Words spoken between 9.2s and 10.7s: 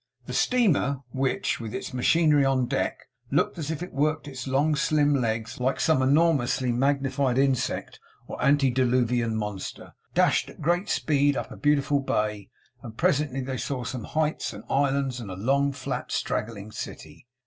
monster dashed at